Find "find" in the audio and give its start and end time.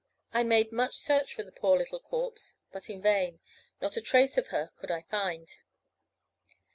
5.03-5.47